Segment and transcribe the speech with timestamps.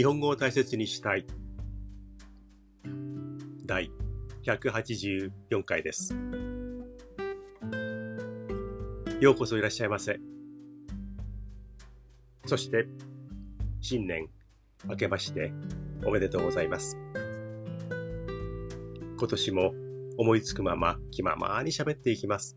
[0.00, 1.26] 日本語を大切にしたい。
[3.66, 3.90] 第
[4.46, 6.16] 184回です。
[9.20, 10.18] ようこそいらっしゃいませ。
[12.46, 12.86] そして、
[13.82, 14.30] 新年
[14.88, 15.52] 明けまして
[16.02, 16.96] おめでとうございます。
[19.18, 19.74] 今年も
[20.16, 22.56] 思いつくまま気ままに喋っていきます。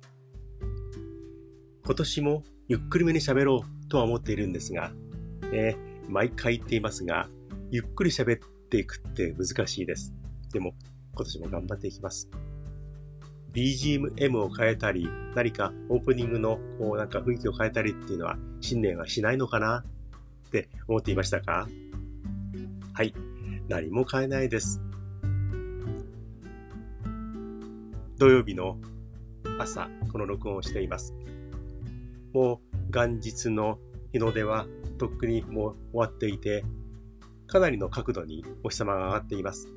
[1.83, 4.93] 今年もゆっくりめに喋ろうとは思っているんですが、
[5.51, 5.75] ね、
[6.09, 7.29] 毎回言っていますが、
[7.71, 8.39] ゆっくり喋っ
[8.69, 10.13] ていくって難しいです。
[10.51, 10.75] でも、
[11.15, 12.29] 今年も頑張っていきます。
[13.53, 19.83] BGM を変えたり、何かオープニングのこうなんか雰囲気を変えたりっていうのは、新年はしないのかな？
[20.47, 21.67] って思っていましたか？
[22.93, 23.13] はい。
[23.69, 24.81] 何も変えないです。
[28.17, 28.77] 土曜日の
[29.59, 31.13] 朝、この録音をしています。
[32.33, 33.77] もう元日の
[34.11, 34.65] 日の出は
[35.03, 36.63] とっくにもう終わっていて、
[37.45, 39.67] かなりの角度にお日様が上がっています。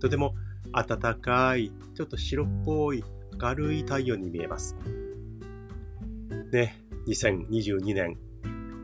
[0.00, 0.34] とても
[0.72, 3.04] 暖かい、ちょっと白っぽい
[3.40, 4.76] 明るい太陽に見えます。
[6.50, 8.18] ね、2022年、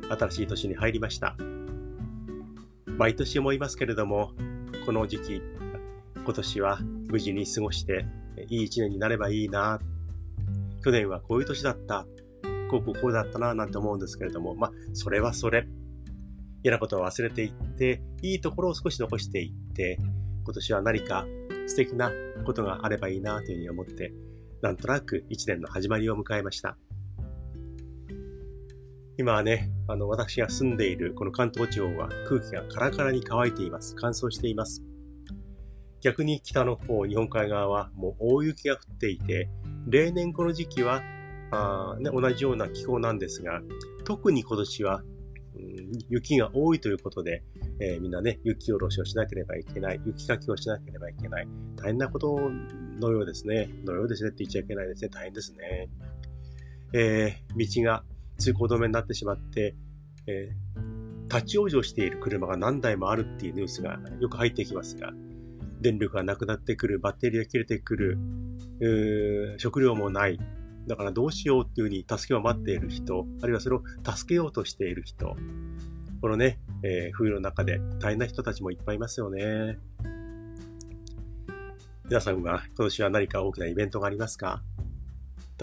[0.08, 1.36] 新しい年に入りました。
[2.86, 4.30] 毎年思いますけれども、
[4.86, 5.42] この時期、
[6.14, 8.06] 今年は無事に過ごして、
[8.48, 9.80] いい一年になればいいな。
[10.84, 12.06] 去年はこういう年だった。
[12.70, 15.66] こうこうこうだったな、なんて思うんですけれども、まあ、それはそれ。
[16.62, 19.98] 嫌なことを忘れていって、いいところを少し残していって、
[20.44, 21.26] 今年は何か
[21.66, 22.10] 素敵な
[22.44, 24.12] ことがあればいいなというふうに思って、
[24.62, 26.76] なんとなく一年の始まりを迎えました。
[29.16, 33.94] 今はね、あの、私が住んでいるこの関東地方は空気がカラカラに乾いています。
[33.98, 34.82] 乾燥しています。
[36.00, 39.48] 逆に北の方、日本海側はもう大雪が降っていて、
[39.88, 41.02] 例年この時期は
[41.50, 43.60] あ、ね、同じような気候なんですが、
[44.04, 45.02] 特に今年は、
[46.08, 47.42] 雪が多いということで、
[47.80, 52.38] えー、みんなね、雪下ろしをしなければいけない、雪かきをしなければいけない、大変なこと
[53.00, 53.68] のようですね。
[53.84, 55.08] のようですねって言っちゃいけないですね。
[55.10, 55.88] 大変ですね。
[56.92, 58.04] えー、道が
[58.38, 59.76] 通行止めになってしまって、
[60.26, 65.12] えー、立ち往生している車が何台もあるっていうニュースがよく入ってきますが、
[65.80, 68.18] 電力がなくなってくる、バッテリーが切れてくる、
[69.58, 70.38] 食料もない。
[70.88, 75.36] だからどうしようっていうふうに助けを待っている人、あるいはそれを助けようとしている人、
[76.20, 79.78] このね、えー、冬の中で大変な人たちもいっぱいいますよね。
[82.06, 84.62] 皆さんは今年は何か大きなイベントがありますか？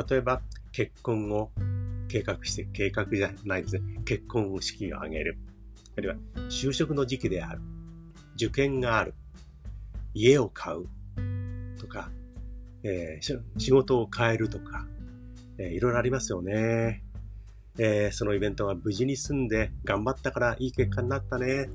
[0.10, 0.42] 例えば、
[0.72, 1.52] 結婚を
[2.08, 3.82] 計画して、計画じゃないですね。
[4.06, 5.38] 結婚式を挙げる。
[5.98, 6.16] あるいは、
[6.50, 7.62] 就職の時期である。
[8.36, 9.16] 受験がある。
[10.14, 10.86] 家を買う。
[11.80, 12.12] とか、
[12.84, 14.86] えー、仕事を変えるとか、
[15.58, 17.04] えー、いろいろありますよね。
[17.78, 21.70] えー、そのイベントが無事に済んで頑張ったからいい結果になったね。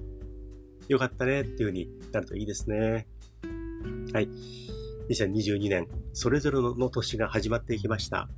[0.89, 3.07] よかったねっていう風になるといいですね。
[4.13, 4.29] はい。
[5.11, 8.29] 2022年、それぞれの年が始まっていきました。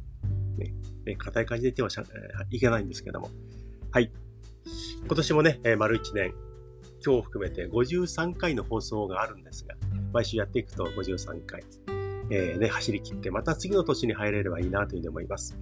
[0.58, 2.04] ね、ね硬い感じで言ってはしゃ、
[2.50, 3.30] いけないんですけども。
[3.90, 4.10] はい。
[5.04, 6.34] 今年もね、えー、丸1年、
[7.04, 9.74] 今日を含めて53回の放送があるんですが、
[10.12, 11.62] 毎週やっていくと53回。
[12.34, 15.58] えー、ね、走り切って、また次の年に入れればいいなというふうに思います。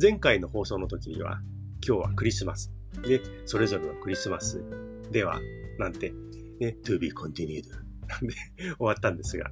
[0.00, 1.40] 前回の放送の時には、
[1.86, 2.72] 今日はクリスマス。
[3.02, 4.62] で、それぞれのクリスマス
[5.10, 5.40] では、
[5.80, 6.12] なんて、
[6.60, 7.64] ね、to be continued
[8.06, 9.50] なんで終わったんですが、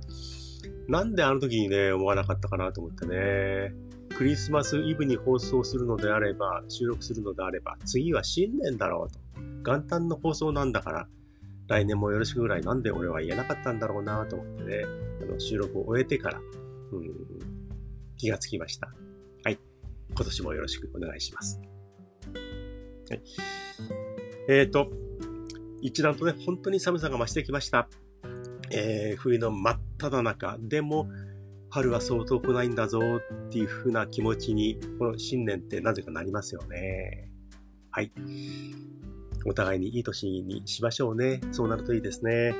[0.87, 3.75] なんであの時にね、思わなかったかなと思ってね、
[4.17, 9.19] クリスマスイブに放送するのであれば、収録するのであれば、次は新年だろうと。
[9.65, 11.09] 元旦の放送なんだから、
[11.69, 14.85] 来年もよろしくぐらいなんで俺は言えなかったんだろうなと思ってね、
[15.23, 17.13] あの収録を終えてから、うん、
[18.17, 18.93] 気がつきました。
[19.45, 19.59] はい。
[20.15, 21.61] 今年もよろしくお願いします。
[23.11, 23.23] はい。
[24.49, 24.91] えっ、ー、と、
[25.81, 27.89] 一段とね、本当に寒さが増してきました。
[28.71, 30.57] えー、冬の真っ只中。
[30.61, 31.09] でも、
[31.71, 37.31] 春はそう遠くないんだぞっていう風な気持ちに、この新年ってなぜかなりますよね。
[37.91, 38.13] はい。
[39.45, 41.41] お互いにいい年にしましょうね。
[41.51, 42.55] そうなるといいですね。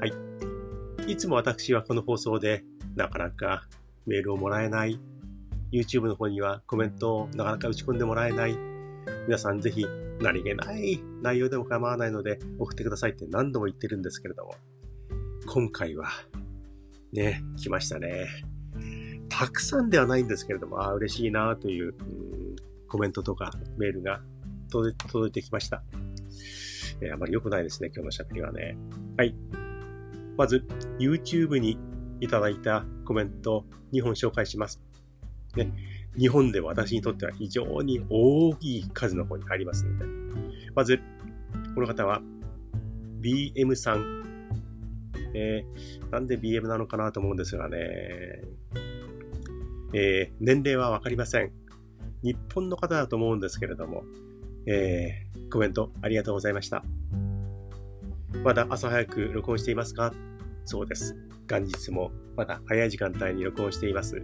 [0.00, 1.12] はい。
[1.12, 2.64] いつも私はこの放送で
[2.96, 3.66] なかなか
[4.06, 5.00] メールをもらえない。
[5.72, 8.56] YouTube の方にはコメントをなかなか打ち込んでもらえない。
[9.26, 9.86] 皆さんぜひ
[10.20, 14.54] 何気ない内容でも構わないので送ってくださいって何度も言ってるんですけれども。
[15.46, 16.08] 今回は
[17.12, 18.28] ね、来ましたね。
[19.28, 21.94] たくさんではないんですけれども、ああ、嬉しいなという、う、
[22.88, 24.20] コメントとかメールが
[24.72, 25.82] 届いてきました。
[27.00, 28.76] えー、あまり良くないですね、今日の喋りはね。
[29.16, 29.34] はい。
[30.36, 30.64] まず、
[30.98, 31.78] YouTube に
[32.20, 34.80] いただいたコメント2本紹介します。
[35.56, 35.72] ね、
[36.16, 40.06] 日本で私にとっては非常に大きい数の方に入りますので。
[40.74, 41.00] まず、
[41.74, 42.22] この方は
[43.20, 44.22] BM さん。
[45.34, 47.78] えー、なんで BM なのかなと思うんですがね。
[49.94, 51.52] えー、年齢はわかりません。
[52.22, 54.04] 日本の方だと思うんですけれども、
[54.66, 56.84] えー、コメントありがとうございました。
[58.44, 60.12] まだ朝早く録音していますか？
[60.64, 61.16] そうです。
[61.48, 64.22] 元日もまだ早い時間帯に録音しています。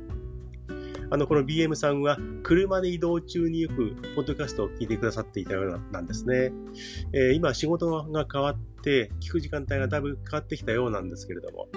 [1.11, 6.53] あの、この BM さんは車で移動中によくポッドキャストを聞いてくださっていたようなんですね。
[7.13, 11.69] えー、今仕事が変わって聞く時間帯がだいぶ変わってきたようなんですけれども、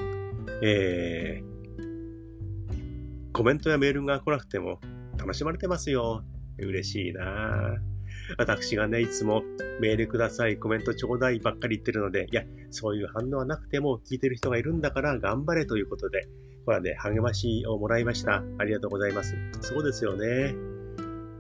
[0.62, 4.80] えー、コメントやメールが来なくても
[5.18, 6.24] 楽しまれてますよ。
[6.58, 7.91] 嬉しいなぁ
[8.38, 9.44] 私がね、いつも
[9.80, 16.28] メールください、コメントちょうだいばっかり言ってるので、いや、そういう反応はなくても聞いてる人がいるんだから頑張れということで、
[16.66, 18.44] これはね、励ましをもらいました。
[18.60, 19.36] ありがとうございます。
[19.62, 20.54] そうですよね。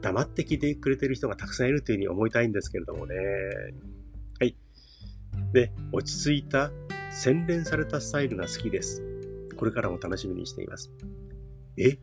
[0.01, 3.15] 黙って聞いてくれてる人がたくさんいるというふうに思いたいんですけれどもね。
[4.39, 4.55] はい。
[5.53, 6.71] で、落ち着いた、
[7.11, 9.03] 洗練されたスタイルが好きです。
[9.55, 10.91] これからも楽しみにしています。
[11.77, 11.99] え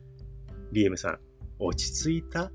[0.73, 1.19] ?BM さん、
[1.58, 2.52] 落ち着いた？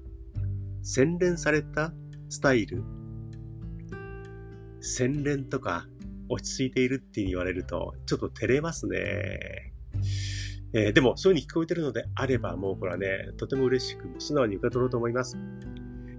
[0.81, 1.94] 洗練された？
[2.33, 2.83] スタイル
[4.81, 5.85] 洗練とか
[6.30, 9.71] 落ち着いているって言われると、ちょっと照れますね。
[10.74, 15.38] えー、でも、そういう風に聞こえてるのであれば、もうこれはね、とても嬉しく、素直に受け取ろうと思います。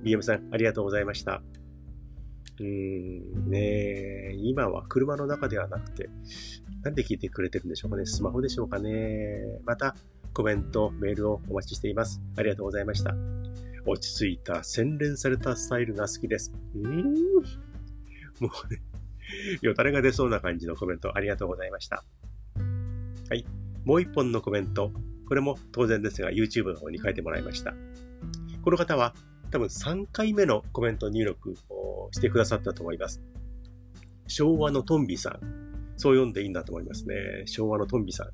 [0.05, 1.43] BM さん、ありがとうございました。
[2.61, 6.09] うーん、ね今は車の中ではなくて、
[6.85, 8.07] なんで聞いてくれてるんでしょうかね。
[8.07, 9.41] スマホでしょうかね。
[9.65, 9.97] また、
[10.33, 12.23] コメント、メールをお待ちしています。
[12.37, 13.17] ありがとうございました。
[13.87, 16.53] 落ち着いた、洗練されたスタイルが好きです。
[16.75, 17.15] うーん。
[18.41, 18.83] もうね、
[19.63, 22.05] よだれが出そうな感じのコメントありがとうございました。
[23.29, 23.45] はい。
[23.85, 24.91] もう一本のコメント。
[25.27, 27.75] これも当然ですが YouTube の方に書いてもらいました。
[28.63, 29.15] この方は
[29.51, 33.23] 多分3回目のコメント入力をしてくださったと思います。
[34.27, 35.41] 昭和のトンビさん。
[35.97, 37.45] そう読んでいいんだと思いますね。
[37.47, 38.31] 昭和のトンビさん。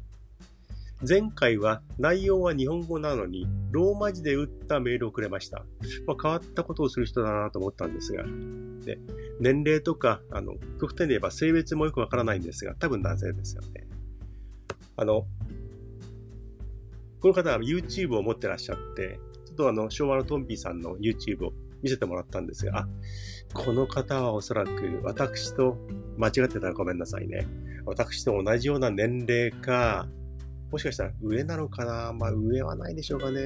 [1.07, 5.65] 前回は内容は日本語なのに、ローマ字で打ったメールをくれました。
[6.07, 8.25] まあ、変わったことをする人だなと思ったんですが、
[8.85, 8.99] で
[9.41, 13.87] 年齢とか、あの、極端に言えば性別もよくわからないんですが、多分男性ですよね。
[14.97, 15.27] あの、
[17.21, 22.89] この方は YouTube を持ってらっしゃって、ちょっとあの、昭和のトンピーさんの YouTube を見せてもらったんですが、あ、
[23.55, 25.79] この方はおそらく私と
[26.19, 27.47] 間違ってたらごめんなさいね。
[27.87, 30.07] 私と同じような年齢か、
[30.71, 32.13] もしかしたら上なのかな？
[32.13, 33.41] まあ上はないでしょうかね。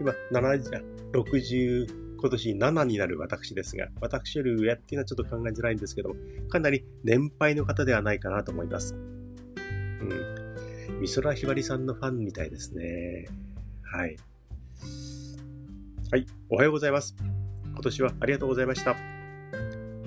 [0.00, 6.14] 今、70、60、今年7になる私ですが、私より上っていうのはちょっと考えづらいんですけど、
[6.48, 8.94] かなり年配の方ではないかなと思います。
[8.94, 10.08] うん。
[11.00, 13.26] 美空ひばりさんのファンみたいですね。
[13.82, 14.16] はい。
[16.10, 16.26] はい。
[16.48, 17.14] おはようございます。
[17.64, 18.96] 今年はありがとうございました。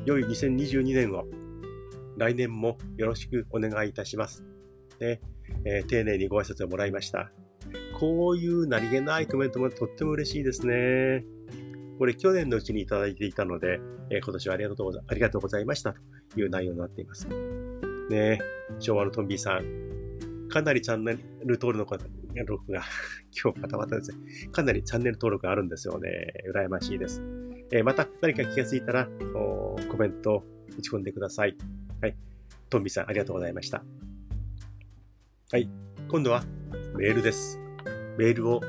[0.06, 1.26] 良い2022年を
[2.18, 4.44] 来年もよろしくお願いいたします。
[5.00, 5.22] ね、
[5.66, 7.32] えー、丁寧にご挨拶をもらいました。
[8.00, 11.24] こういう何気ないコメントもとっても嬉しいですね。
[12.00, 15.94] これ去年のうちにいただいていたので、えー、今年はありがとうござありがとうございました
[16.34, 17.28] という内容になっています。
[18.10, 18.40] ね
[18.80, 21.14] 昭和のトンビーさん、かなりチャンネ
[21.46, 22.04] ル登録が、
[22.36, 24.18] 今日またまたですね、
[24.52, 26.10] かなりチャンネル登録があるんですよね。
[26.54, 27.22] 羨ましいです。
[27.72, 30.44] えー、また何か気がついたら、コメント
[30.78, 31.56] 打ち込んでください。
[32.02, 32.16] はい。
[32.70, 33.84] トンビーさん、ありがとうございました。
[35.52, 35.70] はい。
[36.10, 36.46] 今度は
[36.96, 37.60] メールです。
[38.18, 38.62] メールを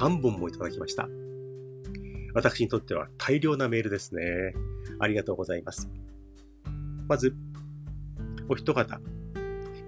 [0.00, 1.10] 3本もいただきました。
[2.32, 4.22] 私にとっては大量なメールですね。
[4.98, 5.90] ありがとうございます。
[7.06, 7.36] まず、
[8.48, 8.98] お一方。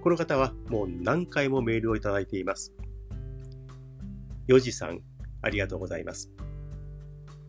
[0.03, 2.75] この方はもう何回もメールをいただいています。
[4.45, 4.99] よじさん、
[5.41, 6.29] ありがとうございます。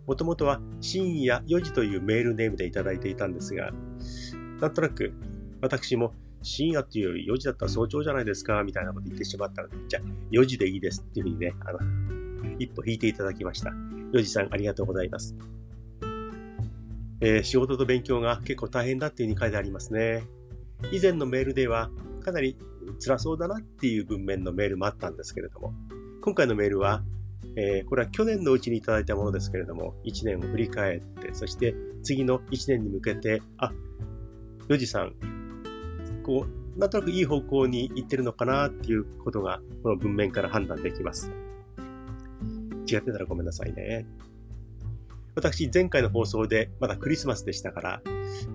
[0.07, 3.73] もともとは深夜4時というメールネームでいただいていたんですが、
[4.59, 5.13] なんとなく
[5.61, 11.79] 私も深夜っていうより4時だったら早朝じゃないですか、みたいなこと言ってしまったので、じゃあ4時でいいですっていうふうにね、あの、
[12.59, 13.71] 一歩引いていただきました。
[14.13, 15.35] 4時さんありがとうございます。
[17.23, 20.25] えー、仕事と勉強が結構大変だっていうふうに書いてありますね。
[20.91, 21.91] 以前のメールでは
[22.25, 22.57] かなり
[22.99, 25.75] 辛そうだなっていう文面のメールもあったんですけれども、
[26.23, 27.03] 今回のメールは、
[27.57, 33.73] えー、これは去年のうちにいただいたものですけれども、1年を振り返って、そして次の1年に向けて、あ、
[34.69, 35.15] 4時さん、
[36.23, 36.47] こ
[36.77, 41.31] う、なんとなくいい方向に行ってるのかなっていうことが、この文面から判断できます。
[42.87, 44.07] 違ってたらごめんなさいね。
[45.35, 48.03] 私、前回の放送でまだクリスマスでしたから、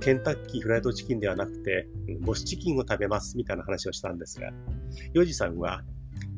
[0.02, 1.88] ケンタッキーフライドチキンではなくて、
[2.22, 4.52] ボスチキンを食べますみたいな話をしたんですが、
[5.14, 5.84] ヨジさんは、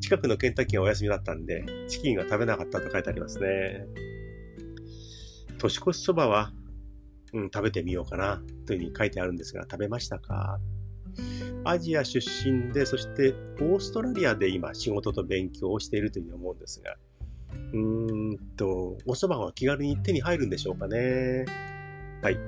[0.00, 3.86] 近くのケンタッキーがお休みだったんで、チキンが食べなかったと書いてありますね。
[5.58, 6.52] 年越しそばは
[7.34, 10.58] うん、食べてみようかな、というふうに書いてあるんですが、食べましたか？
[11.64, 16.96] アジア出身で、そしてオーストラリアで今仕事と勉強をしているというふうに思うんですが、
[17.72, 21.44] うーんと、お蕎麦は気軽に手に入るんでしょうかね。
[22.22, 22.38] はい。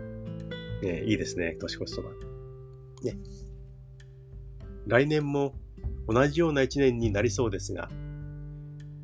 [0.83, 2.11] ね、いいですね、年越しそば。
[3.03, 3.19] ね。
[4.87, 5.55] 来年も
[6.09, 7.91] 同じような一年になりそうですが、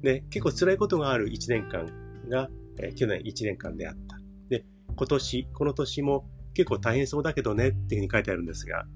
[0.02, 1.87] ね、結構辛いことがある一年間
[2.28, 4.18] が、えー、去年一年間であった。
[4.49, 4.64] で、
[4.96, 8.87] 今年、この年も結構大変そうだけどねっていうふうに書いてあるんですが、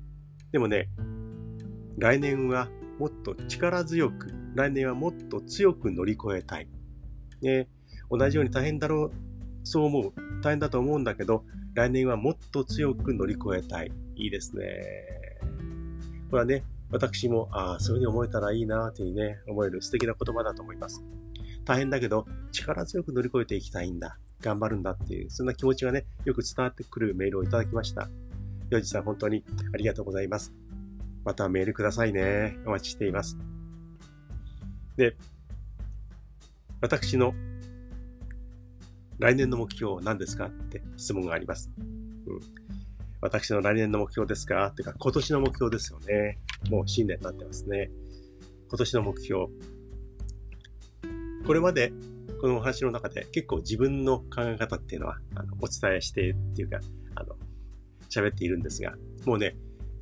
[0.53, 0.89] でもね、
[1.99, 6.69] 来年はもっと力強く、来年はもっと強く乗り越えたい。
[7.41, 7.69] ね、
[8.11, 9.13] 同じように大変だろう、
[9.63, 10.13] そう思う。
[10.43, 13.93] 大変だと思うんだけど、来年はもっと強く乗り越えたい。
[14.17, 14.65] いいですね。
[16.31, 21.05] これはね、私も、ああ、そういうふうに思えたらいいなというね、思える素敵な言葉だと思います。
[21.65, 24.19] 大変だけど、力強く乗り越えていきたいんだ。
[24.41, 28.09] 頑張るんだっていう、そんな気持ちがね、よく伝わってくるメールをいただきました。
[28.71, 30.53] ヨジさん、本当にありがとうございます。
[31.25, 32.57] またメールくださいね。
[32.65, 33.37] お待ちしています。
[34.97, 35.17] で、
[36.81, 37.35] 私の
[39.19, 41.71] 来年の目標は何ですかって質問があります。
[41.79, 42.41] うん。
[43.21, 44.67] 私の来年の目標ですか？
[44.69, 46.39] ってか、今年の目標ですよね。
[46.71, 47.91] もう新年になってますね。
[48.69, 49.47] 今年の目標。
[51.45, 51.93] これまで、
[52.41, 56.79] このお話の中で結構自分の考え方っていうのは、あの、お伝えしてっていうか、
[58.11, 58.95] 喋っているんですが、
[59.27, 59.57] もうね、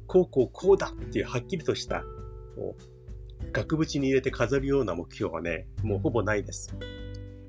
[0.07, 2.03] こうこうこうだっていうはっきりとした、
[2.57, 6.75] もう、額縁に入れて飾るような目標はね、もうほぼないです。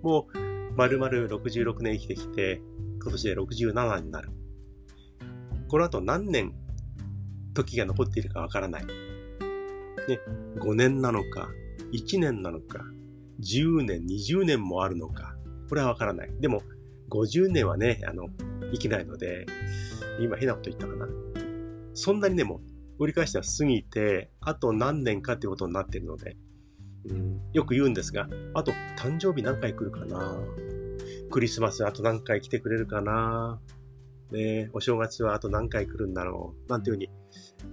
[0.04, 2.62] もう、丸々66年生きてきて、
[3.02, 4.30] 今年で67になる。
[5.68, 6.54] この後何年
[7.54, 8.86] 時が残っているかわからない。
[8.86, 10.20] ね、
[10.58, 11.50] 5年なのか、
[11.94, 12.84] 1年なのか、
[13.42, 15.36] 10年、20年もあるのか、
[15.70, 16.32] これはわからない。
[16.40, 16.62] でも、
[17.10, 18.30] 50年はね、あの、
[18.72, 19.46] 生きないので、
[20.20, 21.08] 今変なこと言ったかな。
[21.94, 26.38] そんなにね、もう、折り返しては過ぎて、あと何年かってことになってるので、
[27.10, 30.38] うん、よく言うんですが、あと誕生日何回来るかな
[31.32, 33.60] クリスマスあと何回来てくれるかな
[34.32, 37.10] ねお正月はあと何回来るんだろうなんていうふうに、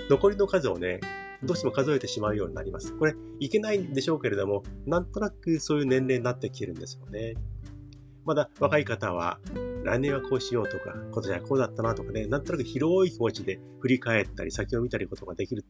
[0.09, 1.01] 残りの数をね、
[1.43, 2.97] どうしても数えてしまうようになります。
[2.97, 7.35] これ、いけないんでしょうけれども、なんとなくそういう年齢になってきてるんですよね。
[8.27, 9.39] まだ若い方は、
[9.85, 15.65] 来年はこうしようとか、今年はこうだったなとかね、なんとなく広い気持ちで振り返ったり、先を見たりことができる、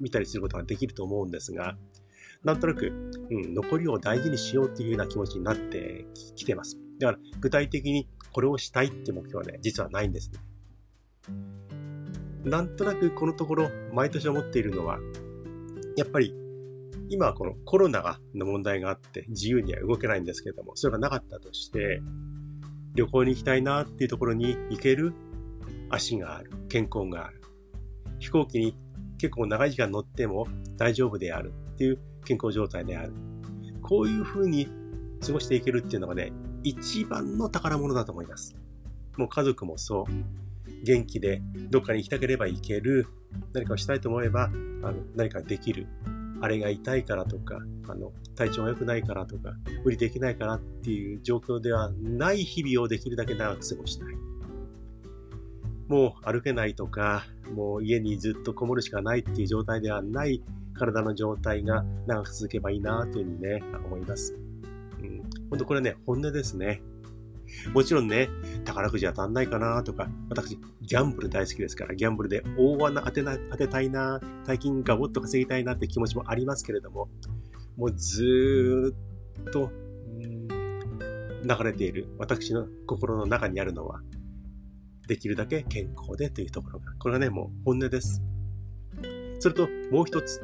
[0.00, 1.76] 見たりすることができると思うんですが、
[2.44, 2.86] なんとなく、
[3.28, 6.78] うん、残りを大事にしようっていうような気持ちになってきてます。
[7.00, 10.38] だから、具体的にこれをしたいって目標はね、実はないんですね。
[12.44, 15.00] なんとなくこのところ、毎年思っているのは、
[15.96, 16.32] やっぱり
[17.08, 22.00] 今はこのコロナの問題があって自由には動けないんですけれども、それがなかったとして、
[22.94, 25.12] 旅行に行きたいなっていうところに行ける
[25.90, 27.40] 足がある、健康がある。
[28.18, 28.76] 飛行機に
[29.18, 30.46] 結構長い時間乗っても
[30.76, 33.12] 大丈夫であるっていう健康状態である。
[33.82, 34.68] こういうふうに
[35.24, 36.32] 過ごしていけるっていうのがね、
[36.62, 38.54] 一番の宝物だと思います。
[39.16, 40.84] もう家族もそう。
[40.84, 43.06] 元気でどっかに行きたければ行ける。
[43.52, 45.86] 何かをしたいと思えば、あの、何かできる。
[46.44, 47.58] あれが痛いからとか、
[47.88, 54.14] あの、体調が良くないからとか、無理できないからっていう状況ではない日々をできるだけ長く過ごしたい。
[55.88, 57.24] もう歩けないとか、
[57.54, 60.42] もう家にずっとこもるしかないっていう状態ではない
[60.74, 64.36] 体の状態が長く続けばいいなというふうにね、思います。
[65.00, 65.22] うん。
[65.48, 66.82] 本当これね、本音ですね。
[67.72, 68.28] もちろんね、
[68.64, 77.08] 宝くじ当たんないかなとか、私、ギャンブル大好きですから、ギャンブルで大穴当てな、当てたいな、大金ガボッと稼ぎたいなって気持ちもありますけれども、
[77.76, 79.70] もうずーっと、
[81.46, 84.00] 流れている私の心の中にあるのは、
[85.06, 88.22] できるだけ健康でというところが、これはね、もう本音です。
[89.38, 90.40] それと、もう一つ。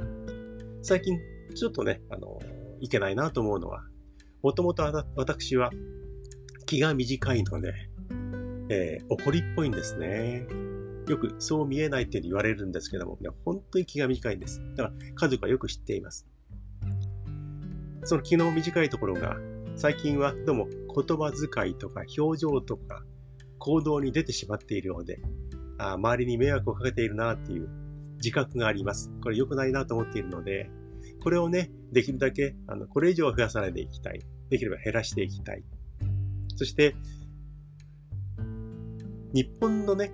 [0.83, 1.19] 最近、
[1.55, 2.39] ちょっとね、あの、
[2.81, 3.85] いけないなと思うのは、
[4.43, 4.83] もともと
[5.17, 5.71] 私は
[6.71, 7.75] 気が短いので、
[8.69, 10.47] えー、怒りっぽいんですね。
[11.09, 14.63] よくそう見えないって言われるんですけども、本当に気が短いんです。
[14.77, 16.29] だから家族はよく知っています。
[18.05, 19.37] その気の短いところが、
[19.75, 23.03] 最近はどうも言葉遣いとか表情とか
[23.59, 25.21] 行動に出てしまっているようで、
[25.77, 27.69] あ周りに迷惑をかけているなっていう
[28.19, 29.11] 自覚があります。
[29.25, 30.71] これ良くないなと思っているので、
[31.21, 34.21] これをね、できるだけ、あの、これ以上は増やさないでいきたい。
[34.51, 35.65] できれば減らしていきたい。
[36.61, 36.95] そして、
[39.33, 40.13] 日本のね、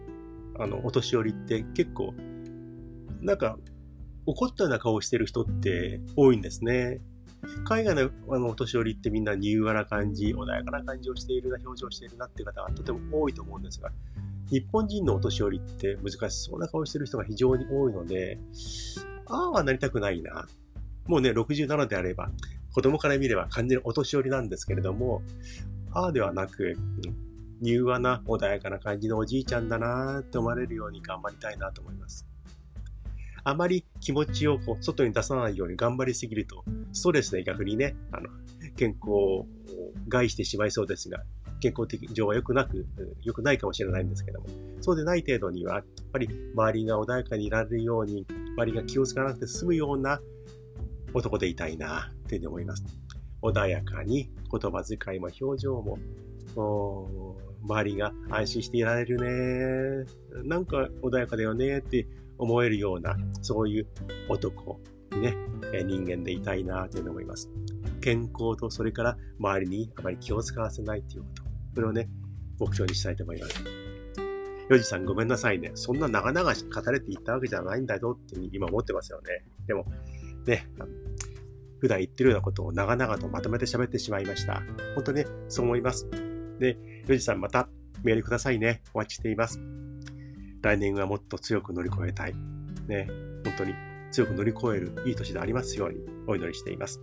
[0.61, 2.15] あの、お年寄りって結構、
[3.21, 3.59] なんか、
[4.27, 7.01] 怒ったような顔をしてる人って多いんですね。
[7.65, 13.91] 海外のあのお年寄りってみんな柔和な感じ、穏やかな感じをしているな、表情をしているなっていう方がとても多いと思うんですが、
[14.49, 18.39] 日本人のお年寄りって難しそうな顔してる人が非常に多いので、
[19.27, 20.47] ああはなりたくないな。
[21.09, 22.31] もうね、67であれば、
[22.73, 25.23] 子供から見れば完全にお年寄りなんですけれども、
[25.97, 26.77] ああではなく、
[27.63, 32.27] 柔和な穏やかな感じのおじいちゃんだなって思われるように頑張りたいなと思います。
[33.45, 38.29] あまり気持ちをこう外に出さないように頑張りすぎると、ストレスで逆にね、あの、
[38.77, 39.47] 健康を
[40.07, 41.23] 害してしまいそうですが、
[41.61, 42.85] 健康的上は良くなく、
[43.23, 44.47] 良くないかもしれないんですけども、
[44.83, 48.27] そうでない程度には、やっぱり周りが穏やかにいられるように、
[48.59, 50.21] 周りが気をつかなくて済むような
[51.15, 52.85] 男でいたいな、というふうに思います。
[53.43, 55.99] 穏やかに言葉遣いも表情も、
[57.63, 60.07] 周りが安心していられるね。
[60.45, 62.07] なんか穏やかだよねって
[62.39, 63.87] 思えるような、そういう
[64.29, 64.81] 男、
[65.21, 65.35] ね、
[65.85, 67.51] 人間でいたいなというふうに思います。
[68.01, 71.43] 健康とそれから周りにあまり気を使わせないということ。
[71.75, 72.09] それをね、
[72.59, 73.65] 目標にしたいと思います。
[74.69, 75.71] ヨジさんごめんなさいね。
[75.75, 79.45] そんな長々語れて言ったわけじゃないんだよって今思ってますよね。
[79.67, 79.85] でも、
[80.47, 80.67] ね、
[81.87, 84.61] 普段言ってるようなことを長々とまとめて喋ってしまいました。
[84.97, 86.09] 本当にね、そう思います。
[86.59, 86.77] で、
[87.07, 87.69] ヨジさんまた
[88.03, 88.83] メールくださいね。
[88.93, 89.61] お待ちしています。
[90.63, 92.35] 来年はもっと強く乗り越えたい。
[92.89, 93.09] ね、
[93.45, 93.75] 本当に
[94.11, 97.01] 強く乗り越えるいい年でありますようにお祈りしています。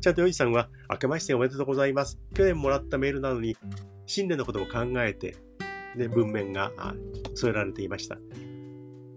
[0.00, 2.18] ちゃんとヨジさんは、明けましておめでとうございます。
[2.34, 3.56] 去年もらったメールなのに、
[4.06, 5.36] 新年のことも考えて、
[5.94, 6.72] ね、文面が
[7.36, 8.18] 添えられていました。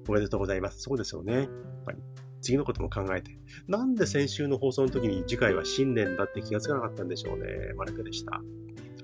[0.07, 0.81] おめでとうございます。
[0.81, 1.33] そうですよね。
[1.33, 1.47] やっ
[1.83, 1.97] ぱり。
[2.41, 3.37] 次のことも考えて。
[3.67, 7.45] なんで先週の放送の時に次回は新年だって気がつかなかったんでしょうね。
[7.75, 8.31] マルクでした。
[8.31, 8.41] は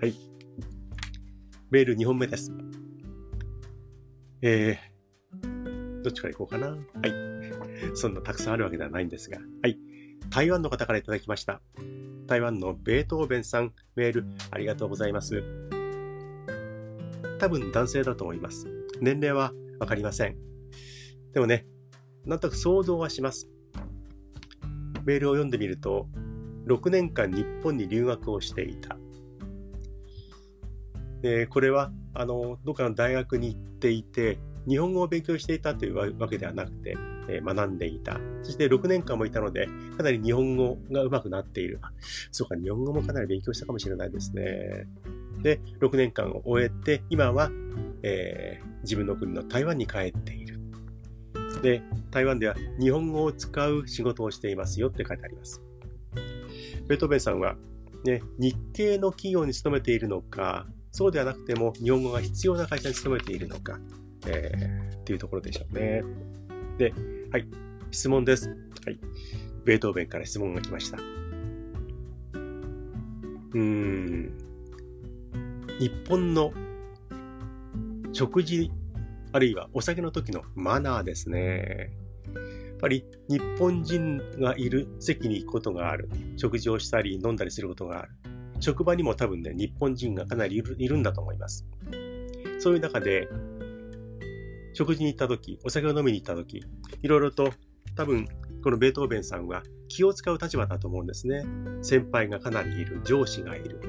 [0.08, 0.14] い。
[1.70, 2.52] メール2本目です。
[4.42, 6.68] えー、どっちから行こうかな。
[6.70, 7.96] はい。
[7.96, 9.40] そんなたくさんあるわけではないんですが。
[9.62, 9.80] はい。
[10.30, 11.62] 台湾の方からいただきました。
[12.28, 15.44] 台湾のベートーベンさん、メールありがとうございます。
[17.40, 18.68] 多分男性だと思います。
[19.02, 20.38] 年齢はわかりません。
[21.34, 21.66] でもね、
[22.26, 23.50] なんとなく想像はします。
[25.06, 26.08] メールを読んでみると、
[26.68, 28.98] 6年間日本に留学をしていた。
[31.22, 36.98] でこれは、あの、どっかの大学に行っていて、日本語を勉強していたというわけではなくて、
[37.30, 38.20] え学んでいた。
[38.44, 41.80] そして6年間もいたので、かなり日本語が上手くなっている。
[42.32, 44.88] そうか、日本語もかなり勉強したかもしれないですね。
[45.42, 47.50] で、6年間を終えて、今は、
[48.02, 50.53] えー、自分の国の台湾に帰っている。
[51.64, 55.62] で、台湾では日本語を使う仕事をしていますよって書いてあります。
[56.88, 57.56] ベートーベンさんは、
[58.04, 63.80] ね、日系の企業に勤めているのか、そうではなくても日本語が必要な会社に勤めているのか、
[64.28, 66.04] えー、っていうところでしょうね。
[66.78, 66.94] で、
[67.32, 67.48] はい。
[67.92, 68.50] 質問です。
[68.50, 69.00] はい。
[69.64, 70.98] ベートーベンから質問が来ました。
[73.54, 74.34] うん。
[75.80, 76.52] 日本の
[78.12, 78.70] 食事、
[79.34, 81.92] あるいはお酒の時のマナーですね。
[82.36, 82.40] や
[82.76, 86.08] っぱり日本人がいる席に行くことがある。
[86.38, 88.12] 食事をしたり飲んだりすることがある。
[88.60, 91.66] 職場にも多分ね、日本人がかなりいるいるんだと思います。
[92.60, 93.28] そういう中で、
[94.74, 96.64] 食事に行った時、お酒を飲みに行った時、
[97.02, 97.52] いろいろと
[97.96, 98.28] 多分
[98.64, 101.44] このベートーベンさんは気を使う立場だと思うんですね。
[101.82, 103.82] 先輩がかなりいる、上司がいる。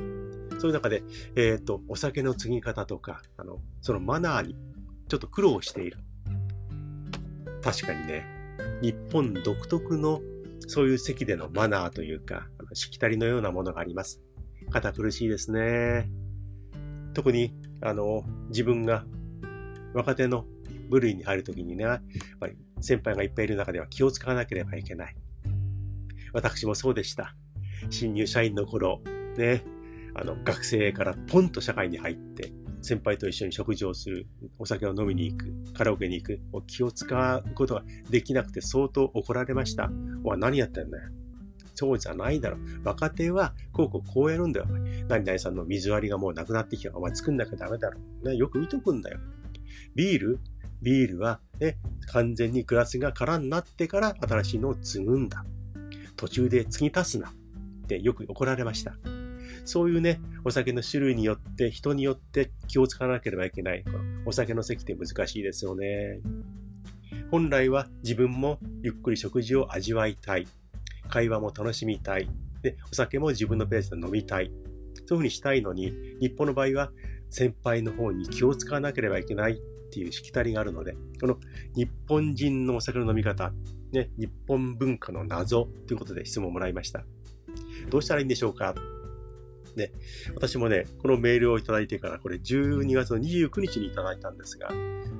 [0.58, 1.02] そういう中で、
[1.36, 4.56] えっ、ー、と、お酒の継ぎ方とか、あの、そのマナーに
[5.08, 5.98] ちょっと苦労している。
[7.62, 8.26] 確かにね、
[8.82, 10.20] 日本独特の
[10.66, 14.20] そういう席でのマナーというか、しきたりのようなものがあります。
[14.70, 16.08] 堅苦しいですね。
[17.12, 19.04] 特に、あの、自分が
[19.94, 20.46] 若手の
[20.90, 22.02] 部類に入るときにね、やっ
[22.40, 25.16] ぱり先輩がいっぱいいる中では気を使わなければいけない。
[26.32, 27.34] 私もそうでした。
[27.90, 29.00] 新入社員の頃、
[29.36, 29.62] ね、
[30.14, 32.52] あの、学生からポンと社会に入って、
[32.84, 34.26] 先輩と一緒に食事をする、
[34.58, 39.90] お酒を飲みに行く、カラオケに行く、気を使うことができなくて相当怒られました。
[40.22, 41.10] お前何やってんだよ。
[41.74, 42.58] そうじゃないだろ。
[42.84, 44.66] 若手は、こうこうこうやるんだよ。
[45.08, 46.96] 何々さんの水割りがもうなくなってきた。
[46.96, 47.98] お前作んなきゃダメだろ。
[48.22, 49.18] ね、よく見とくんだよ。
[49.94, 50.38] ビール？
[50.82, 51.78] ビールは、ね、
[52.12, 55.44] 完全にグラスが空になってから新しいのを継ぐんだ。
[56.16, 57.30] 途中で継ぎ足すな。
[57.30, 58.94] ってよく怒られました。
[59.64, 63.84] そういうね、お酒の種類によって、人によって気を使わなければいけない。
[64.26, 66.20] お酒の席って難しいですよね。
[67.30, 70.46] 本来は自分もゆっくり食事を味わいたい。
[71.08, 72.28] 会話も楽しみたい。
[72.62, 74.50] で、お酒も自分のペースで飲みたい。
[75.06, 76.92] そういうふうにしたいのに、日本の場合は
[77.30, 79.56] 先輩の方に気を使わなければいけないっ
[79.90, 81.38] ていうしきたりがあるので、この
[81.74, 83.52] 日本人のお酒の飲み方、
[83.92, 87.04] ね、日本文化の謎ということで質問をもらいました。
[87.90, 88.74] どうしたらいいんでしょうか？
[89.76, 89.92] で、
[90.34, 94.70] 私もね、このメールをいただいてから、これ12月の29日にいただいたんですが、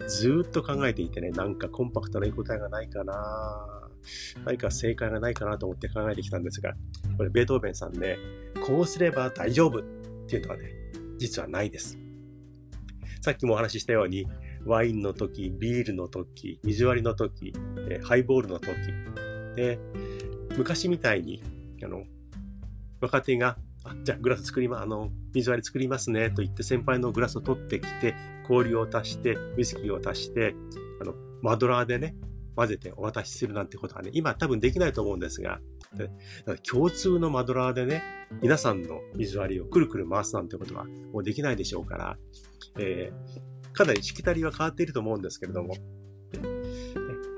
[0.07, 3.85] ずっと考えていてね、なんかコンパクトな答えがないかな
[4.45, 6.75] 何か正解がないかなと思って考えてきたんですが、
[7.17, 8.17] これベートーベンさんね、
[8.67, 9.83] こうすれば大丈夫っ
[10.27, 10.71] ていうのはね、
[11.19, 11.99] 実はないです。
[13.23, 14.27] さっきもお話ししたように、
[14.67, 17.53] ワインの時、ビールの時、水割りの時、
[18.03, 18.71] ハイボールの時、
[19.57, 19.79] で、
[20.57, 21.43] 昔みたいに、
[21.83, 22.05] あの、
[23.01, 28.15] 若手があ、じゃあグラス作りま、あの、水割り作りますね、と言って先輩のグラスを取ってきて、
[28.47, 30.55] 氷を足して、ウイスキーを足して、
[31.01, 32.17] あの、マドラーでね、
[32.57, 35.61] 混ぜてお渡しするなんてことはね、今多分できないと思うんですが、
[36.69, 38.03] 共通のマドラーでね、
[38.41, 42.17] 皆さんの水割りをくるくる回すなんてことはもうできないでしょうから、
[42.79, 45.75] えー、かなりしきたりは変わっていると思うんですけれども、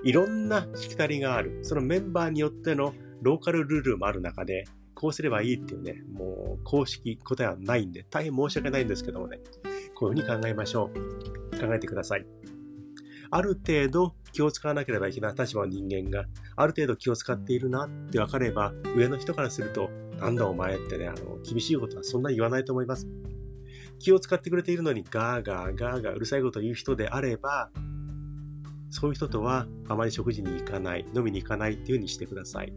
[0.05, 1.61] いろんなしきたりがある。
[1.63, 4.65] そのメンバーによってのローカルルールもある中で、
[4.97, 9.39] こうすればいいっていうね、もう公式答えはないんで、大変申し訳ないんですけどもね、
[9.95, 10.91] こういうふうに考えましょ
[11.53, 11.59] う。
[11.61, 12.27] 考えてください。
[13.31, 16.25] ある程度気を使わなければいけない立場の人間が、
[16.57, 23.07] ある程度気を使っているなって分かれば、上の人からすると、なんだお前ってね、あの、厳しいことはそんな言わないと思います。
[23.99, 27.71] 気を使ってくれているのにガーガーガーガーうるさいことを言う人であれば、
[28.91, 32.73] そういう人とはあまり食事に行かない、飲みに行かないっていうふうにしてください。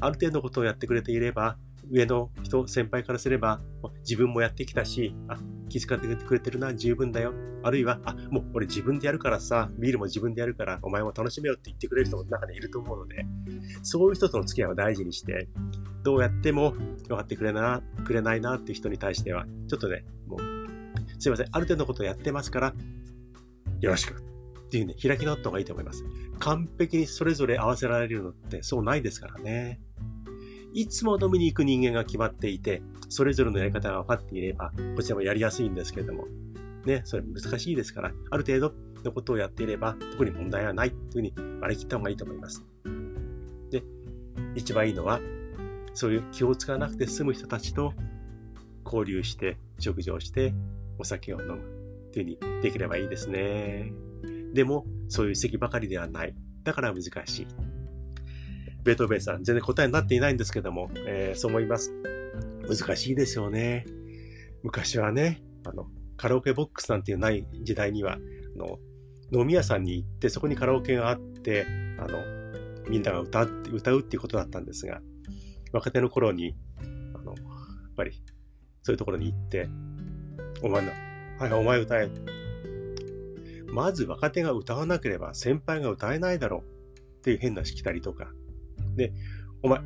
[0.00, 1.56] ある程度のことをやってくれていれば、
[1.90, 3.60] 上の人、先輩からすれば、
[4.00, 7.32] 自分もやってきたし、あ、気遣ってくれてるな、十分だよ。
[7.62, 13.24] あるいは、あ、もう俺自分でやるからさ、ビールも自分でやるから、お前も楽しめよって言ってくれる人も中にいると思うので、
[13.82, 15.48] そういう人との付き合いを大事にして、
[16.02, 20.40] どうやっても分かってくれな、くれないなっていう人に対しては、ちょっとね、もう、
[21.18, 22.74] すいません、ある程度のことをやってますから、
[23.80, 24.14] よろしく。
[24.66, 26.04] っていうね、開き直った方がいいと思います。
[26.40, 29.80] 完璧にそれぞれ合わせられるのってそうないですからね。
[30.76, 36.26] いつも飲みに行く人間が決まっていて、それぞれのやり方が分かっていれば、こちらもやりやすいんですけれども、
[36.84, 42.62] ね、それ難しいですから、ある程度のことをやっていれば、特に問題はないというふうに割り切った方がいいと思います。
[43.70, 43.82] で、
[44.54, 45.18] 一番いいのは、
[45.94, 47.94] そういう気を使わなくて済む人たちと
[48.84, 50.52] 交流して、食事をして、
[50.98, 51.62] お酒を飲む
[52.12, 53.94] というふうにできればいいですね。
[54.52, 56.34] でも、そういう席ばかりではない。
[56.64, 57.46] だから難しい。
[58.86, 61.92] ベートーベンさん、全然答えになっていないんですけども、えー、そう思います。
[62.68, 63.84] 難しいですよね。
[64.62, 68.18] 昔はね、あの、カラオケボックスなんていうない時代には、あ
[68.56, 68.78] の、
[69.32, 71.66] 飲み屋さんに行って、そこにカラオケがあって、
[71.98, 72.22] あの、
[72.88, 75.00] みんなが歌う歌うっていうことだったんですが、
[75.72, 76.56] 若手の頃に、
[77.14, 78.12] あの、やっぱり、
[78.82, 79.68] そういうところに行って、
[80.62, 80.92] お前の、
[81.40, 82.08] はい、お前歌え。
[83.66, 88.30] まず若手が歌わなければ先輩が歌えないだろうっていう変なしきたりとか、
[88.96, 89.12] で、
[89.62, 89.80] お前、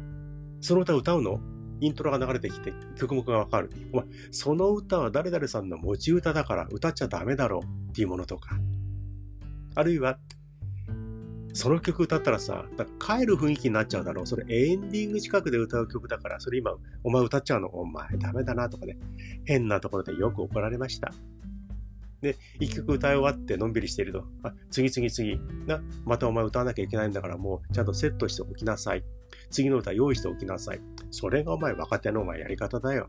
[0.61, 1.41] その歌歌うの？
[1.83, 3.71] イントロが流れてきて曲目がわかる。
[3.93, 8.59] お前、その歌は誰々さんの持ち歌だから歌っちゃダメだろうっていうものとか。
[9.75, 10.19] あるいは、
[11.55, 14.27] その曲歌ったらさ、なんか帰る雰囲気になっちゃうだろう。
[14.27, 17.69] それエンディング近くで歌う曲だから、それ今、お前歌っちゃうの？
[17.69, 18.99] お前ダメだなとかね。
[19.47, 21.13] 変なところでよく怒られました。
[22.21, 29.05] で、一曲歌い終わってのんびりしていると、あ、次次次、な、またお前歌わなきゃいけないんだからもうちゃんとセットしておきなさい。
[29.51, 30.81] 次の歌用意しておきなさい。
[31.11, 33.09] それがお前若手のお前やり方だよ。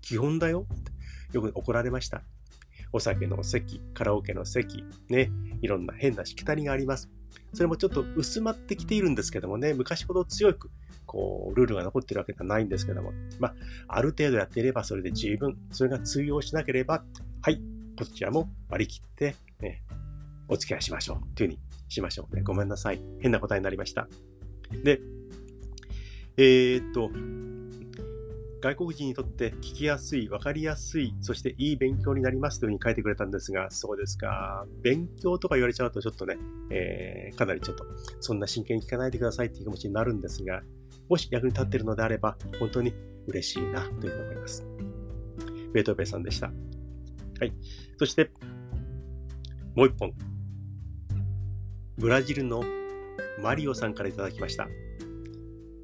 [0.00, 0.66] 基本だよ。
[1.32, 2.22] よく怒られました。
[2.92, 5.30] お酒の席、カラオケの席、ね、
[5.62, 7.08] いろんな変なしきたりがあります。
[7.54, 10.70] それもちょっと薄まってきているんですけどもね、昔ほど強く、
[11.06, 13.54] こう、ルールが残ってるわけではないんですけども、まあ、
[13.88, 17.04] ある程度やっていればそれで十分、それが通用しなければ、
[17.42, 17.60] はい、
[18.00, 19.82] こちらも割り切って、ね、
[20.48, 21.34] お付き合いしましょう。
[21.34, 21.60] というふうに
[21.90, 22.40] しましょうね。
[22.40, 23.02] ごめんなさい。
[23.20, 24.08] 変な答えになりました。
[24.82, 25.02] で、
[26.38, 27.10] えー、っと、
[28.62, 34.64] 外国人にとって聞きやすい、わかりやすい、そしていい勉強になりますというふうに書いてくれたんですが、そうですか。
[34.80, 36.38] 勉強とか言われちゃうとちょっとね、
[36.70, 37.84] えー、かなりちょっと、
[38.20, 40.62] そんな真剣に聞かないでくださいっていう気持ちになるんですが、
[41.10, 42.94] もし役に立っているのであれば、本当に
[43.26, 44.66] 嬉しいなというふうに思います。
[45.74, 46.50] ベートーベンさんでした。
[47.40, 47.54] はい。
[47.98, 48.30] そして、
[49.74, 50.12] もう一本。
[51.96, 52.62] ブラジルの
[53.42, 54.68] マリオさんからいただきました。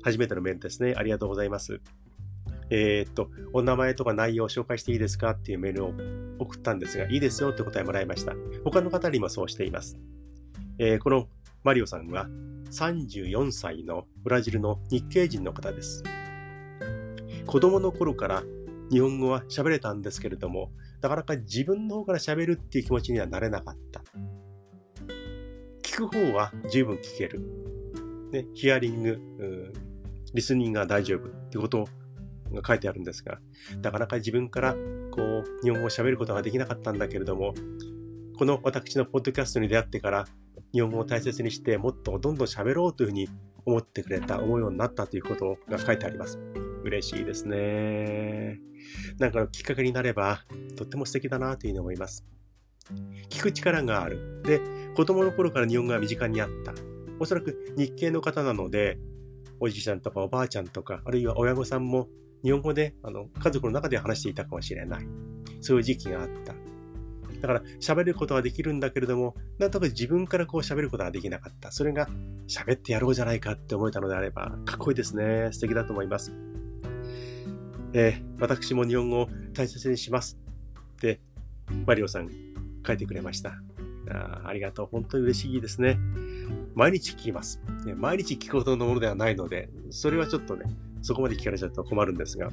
[0.02, 0.94] 初めてのメールですね。
[0.96, 1.80] ありがとうございます。
[2.68, 5.92] えー、っと、お名前とか内容を紹介していいですかっていうメールを
[6.38, 8.34] 送ったんですが、いいですよって答えもらいました。
[8.62, 9.96] 他の方にもそうしています。
[10.78, 11.28] えー、この
[11.64, 12.28] マリオさんは
[12.70, 16.02] 34歳のブラジルの日系人の方です。
[17.46, 18.42] 子供の頃から
[18.90, 24.02] 日本語は喋れたんですけれども、なかなか自分の方から喋るっていう気持ちにはなれなかった。
[25.82, 27.40] 聞く方は十分聞ける。
[28.32, 29.72] ね、ヒアリング、
[30.34, 31.88] リスニングが大丈夫ってこと
[32.52, 33.38] が書いてあるんですが、
[33.82, 34.74] なかなか自分から
[35.10, 37.54] こう、日本語を喋ることができなかったんだけれども、
[38.38, 40.26] この私のポッドキャストに出会ってから、
[40.72, 43.28] 日本語を大切にしてもっとどんどん喋ろうというふうに
[43.64, 46.38] 思ってくれた、思うようになったということが書いてあります。
[46.86, 48.60] 嬉しいですね。
[49.18, 50.44] なんかきっかけになれば、
[50.76, 52.24] とっても素敵だなというふうに思います。
[53.28, 54.42] 聞く力がある。
[54.44, 54.60] で、
[54.94, 56.72] 子供の頃から日本語が身近にあった。
[57.18, 58.98] おそらく日系の方なので、
[59.58, 62.08] おじいちゃんとかおばあちゃんとか、あるいは親御さんも
[62.44, 65.06] 日本語であの家族の中で話していたかもしれない。
[65.60, 66.54] そういう時期があった。
[67.40, 71.70] だから喋ることはできるんだけれども、なんとか自分からこう喋ることができなかった。
[71.70, 72.08] それが
[72.48, 75.48] 喋ってやろうじゃないかって思えたのであれば、かっこいいですね。
[75.52, 76.32] 素敵だと思います。
[77.98, 80.38] えー、私も日本語を大切にします
[80.96, 81.18] って、
[81.86, 82.28] マリオさん
[82.86, 83.54] 書いてくれました。
[84.10, 84.88] あありがとう。
[84.92, 85.98] 本当に嬉しいですね。
[86.74, 87.58] 毎日聞きます。
[87.96, 90.66] 毎日聞くほどのものではないので、それはちょっとね、
[91.00, 92.50] そこまで聞かれちゃうと困るんですが、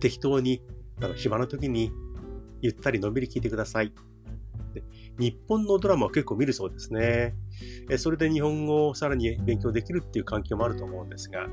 [0.00, 0.62] 適当に、
[1.02, 1.92] あの、暇な時に、
[2.62, 3.92] ゆったりのんびり聞いてください。
[5.18, 7.34] 日本のドラマは結構見るそうですね。
[7.98, 11.46] それで日本語をさらに勉強できるっていう環境もあると思うんですが、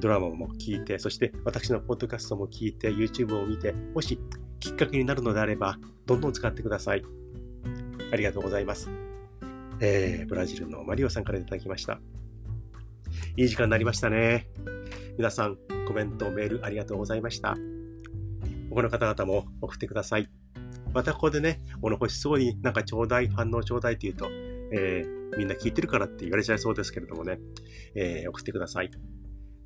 [0.00, 4.18] ドラマも聞いて、そして私のポッドキャストも聞いて、YouTube を見て、もし
[4.60, 7.04] きっかけになるのであれば、どんどん使ってください。
[8.12, 8.90] ありがとうございます。
[9.80, 12.00] えー、ブラジルのマリオさんからいただきました。
[13.36, 14.48] いい時間になりましたね。
[15.18, 17.56] 皆さん、コメント、メールありがとうございました。
[18.70, 20.28] 他の方々も送ってください。
[20.92, 24.28] またここでね、物欲しそうになんかちょうだい、反応ちょうだいって言うと、
[24.72, 27.38] えー、みんな聞いてるからって言われちゃいそうですけれどもね、
[27.94, 28.90] えー、送ってください。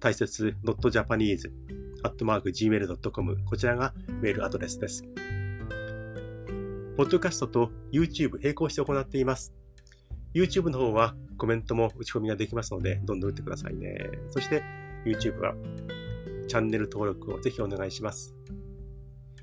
[0.00, 5.02] 大切 .japanese.gmail.com こちらがメールアドレスです。
[6.96, 9.54] ポッドキャストと YouTube 並行して行っています。
[10.34, 14.10] YouTube の方はコメントも打ち込みができますので、どんどん打ってくださいね。
[14.30, 14.62] そして
[15.04, 15.54] YouTube は
[16.48, 18.34] チャンネル登録をぜひお願いします。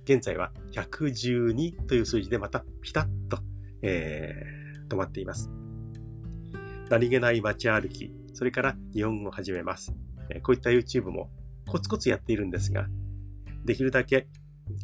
[0.03, 3.39] 現在は112という数字でまたピタッと、
[3.81, 5.49] えー、止まっています。
[6.89, 10.04] 何気ない街歩き、それから日本語を始めます。
[10.43, 11.29] こういった YouTube も
[11.67, 12.87] コツコツやっているんですが、
[13.63, 14.27] できるだけ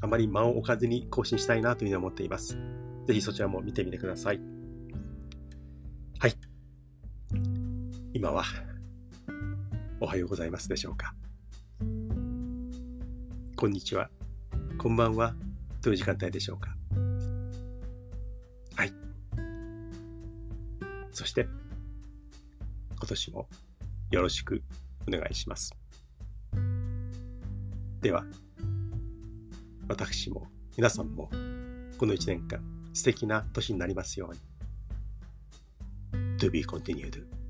[0.01, 2.57] あまり間を置かずに更新したいなというふうに思っています。
[3.07, 4.39] ぜひそちらも見てみてください。
[6.19, 6.33] はい。
[8.13, 8.43] 今は、
[9.99, 11.15] おはようございますでしょうか。
[13.55, 14.09] こんにちは。
[14.77, 15.35] こんばんは。
[15.81, 16.75] という時間帯でしょうか。
[18.75, 18.93] はい。
[21.11, 21.47] そして、
[22.97, 23.47] 今年も
[24.11, 24.61] よろしく
[25.07, 25.75] お願いします。
[28.01, 28.25] では、
[29.87, 31.29] 私も皆さんも
[31.97, 32.61] この1年間
[32.93, 34.39] 素敵な年になりますように。
[36.37, 37.40] To be continued.